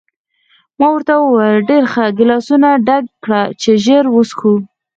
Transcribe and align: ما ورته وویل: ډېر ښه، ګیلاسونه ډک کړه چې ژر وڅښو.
ما 0.79 0.87
ورته 0.93 1.13
وویل: 1.17 1.67
ډېر 1.69 1.83
ښه، 1.91 2.05
ګیلاسونه 2.17 2.69
ډک 2.87 3.05
کړه 3.23 3.41
چې 3.61 3.71
ژر 3.83 4.05
وڅښو. 4.11 4.53